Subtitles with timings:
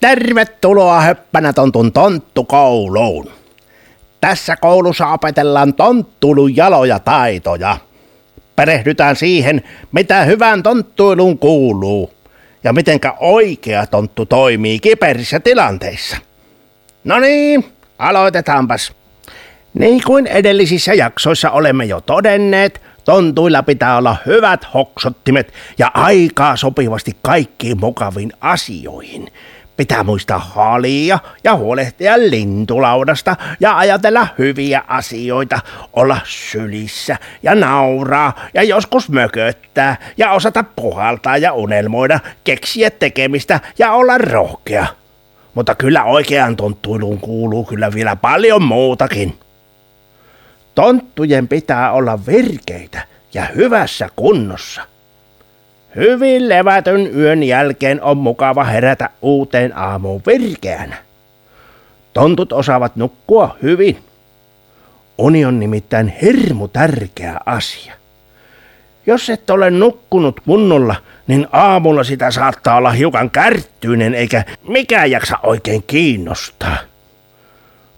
[0.00, 3.30] Tervetuloa Höppänä Tontun tonttukouluun.
[4.20, 7.76] Tässä koulussa opetellaan tonttulun jaloja taitoja.
[8.56, 12.10] Perehdytään siihen, mitä hyvän tonttuilun kuuluu
[12.64, 16.16] ja mitenkä oikea tonttu toimii kiperissä tilanteissa.
[17.04, 17.64] No niin,
[17.98, 18.92] aloitetaanpas.
[19.74, 27.16] Niin kuin edellisissä jaksoissa olemme jo todenneet, tontuilla pitää olla hyvät hoksottimet ja aikaa sopivasti
[27.22, 29.28] kaikkiin mukaviin asioihin–
[29.78, 35.60] Pitää muistaa halia ja huolehtia lintulaudasta ja ajatella hyviä asioita,
[35.92, 43.92] olla sylissä ja nauraa ja joskus mököttää ja osata puhaltaa ja unelmoida, keksiä tekemistä ja
[43.92, 44.86] olla rohkea.
[45.54, 49.38] Mutta kyllä oikean tonttuiluun kuuluu kyllä vielä paljon muutakin.
[50.74, 53.00] Tonttujen pitää olla virkeitä
[53.34, 54.82] ja hyvässä kunnossa–
[55.98, 60.96] Hyvin levätön yön jälkeen on mukava herätä uuteen aamuun virkeänä.
[62.12, 63.98] Tontut osaavat nukkua hyvin.
[65.18, 67.94] Uni on nimittäin hirmu tärkeä asia.
[69.06, 70.94] Jos et ole nukkunut kunnolla,
[71.26, 76.76] niin aamulla sitä saattaa olla hiukan kärttyinen eikä mikään jaksa oikein kiinnostaa.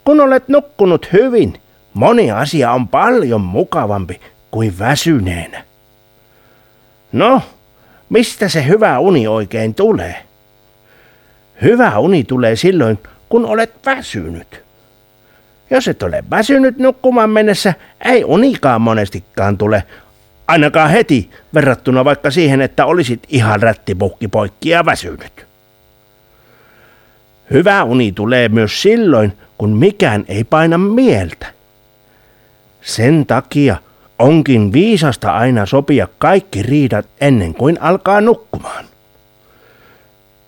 [0.05, 1.61] Kun olet nukkunut hyvin,
[1.95, 4.20] moni asia on paljon mukavampi
[4.51, 5.64] kuin väsyneenä.
[7.12, 7.42] No,
[8.11, 10.16] Mistä se hyvä uni oikein tulee?
[11.62, 14.64] Hyvä uni tulee silloin, kun olet väsynyt.
[15.70, 19.83] Jos et ole väsynyt nukkumaan mennessä, ei unikaan monestikaan tule,
[20.48, 25.47] ainakaan heti verrattuna vaikka siihen, että olisit ihan rättipukki poikki ja väsynyt.
[27.50, 31.47] Hyvä uni tulee myös silloin, kun mikään ei paina mieltä.
[32.83, 33.77] Sen takia–
[34.21, 38.85] Onkin viisasta aina sopia kaikki riidat ennen kuin alkaa nukkumaan.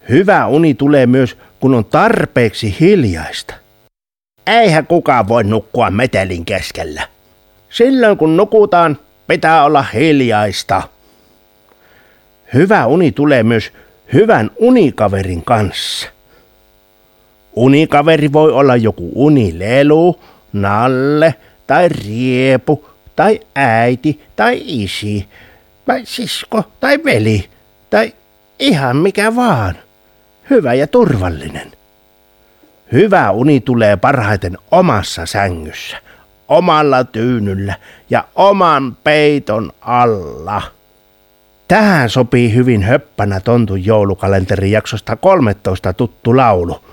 [0.08, 3.54] Hyvä uni tulee myös, kun on tarpeeksi hiljaista.
[4.46, 7.02] Eihän kukaan voi nukkua metelin keskellä.
[7.70, 10.82] Silloin kun nukutaan, pitää olla hiljaista.
[12.54, 13.72] Hyvä uni tulee myös
[14.12, 16.08] hyvän unikaverin kanssa.
[17.56, 20.20] Unikaveri voi olla joku unilelu,
[20.52, 21.34] nalle
[21.66, 25.28] tai riepu tai äiti tai isi
[25.86, 27.50] tai sisko tai veli
[27.90, 28.12] tai
[28.58, 29.74] ihan mikä vaan.
[30.50, 31.72] Hyvä ja turvallinen.
[32.92, 35.96] Hyvä uni tulee parhaiten omassa sängyssä,
[36.48, 37.74] omalla tyynyllä
[38.10, 40.62] ja oman peiton alla.
[41.68, 46.80] Tähän sopii hyvin höppänä Tontun joulukalenterin jaksosta 13 tuttu laulu–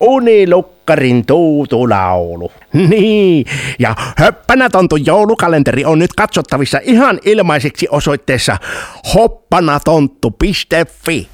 [0.00, 2.52] Unilukkarin tuutulaulu.
[2.88, 3.44] Niin,
[3.78, 8.56] ja höppänä tontu joulukalenteri on nyt katsottavissa ihan ilmaiseksi osoitteessa
[9.14, 11.28] hoppanatontu.fi.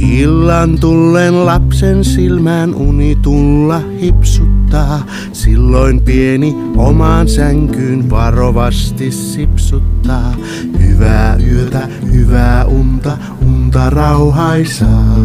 [0.00, 5.06] Illan tullen lapsen silmään uni tulla hipsuttaa.
[5.32, 10.34] Silloin pieni omaan sänkyyn varovasti sipsuttaa.
[10.78, 15.16] Hyvää yötä, hyvää unta, unta rauhaisaa.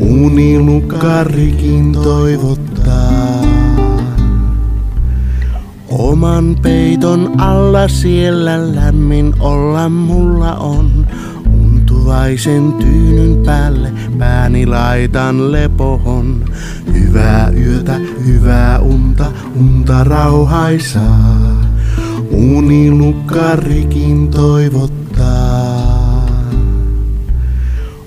[0.00, 3.40] Unilukarikin toivottaa.
[5.88, 11.06] Oman peiton alla siellä lämmin olla mulla on.
[11.64, 16.44] Untuvaisen tyynyn päälle pääni laitan lepohon.
[16.94, 19.26] Hyvää yötä, hyvää unta,
[19.60, 21.60] unta rauhaisaa.
[22.30, 25.79] Unilukarikin toivottaa.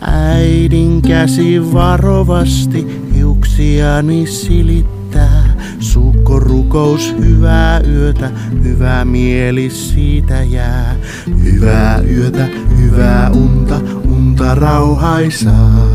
[0.07, 5.53] Äidin käsi varovasti hiuksiani silittää.
[5.79, 8.31] Sukkorukous, hyvää yötä,
[8.63, 10.95] hyvä mieli siitä jää.
[11.43, 12.47] Hyvää yötä,
[12.77, 15.87] hyvää unta, unta rauhaisaa.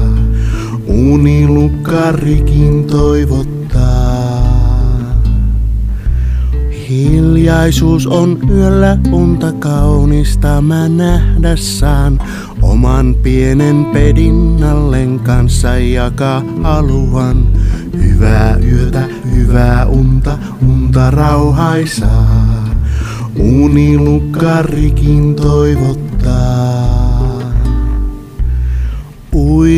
[0.87, 3.58] Unilukkarikin toivottaa.
[6.89, 12.21] Hiljaisuus on yöllä unta kaunista mä nähdä saan.
[12.63, 17.47] Oman pienen pedinnallen kanssa jakaa haluan.
[18.03, 22.69] Hyvää yötä, hyvää unta, unta rauhaisaa.
[23.39, 26.88] Unilukkarikin toivottaa.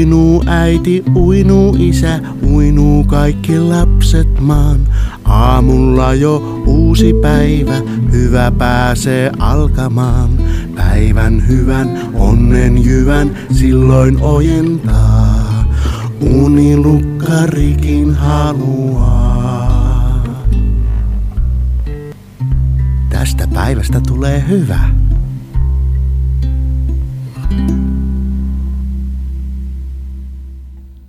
[0.01, 2.21] Uinuu äiti, uinuu isä,
[2.51, 4.81] uinuu kaikki lapset maan.
[5.25, 7.75] Aamulla jo uusi päivä,
[8.13, 10.31] hyvä pääsee alkamaan.
[10.77, 15.65] Päivän hyvän, onnen jyvän silloin ojentaa.
[16.21, 19.71] Unilukkarikin haluaa.
[23.11, 25.00] Tästä päivästä tulee hyvä.